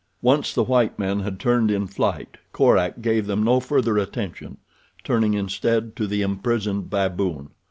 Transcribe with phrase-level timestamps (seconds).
[0.23, 4.57] Once the white men had turned in flight Korak gave them no further attention,
[5.03, 7.51] turning instead to the imprisoned baboon.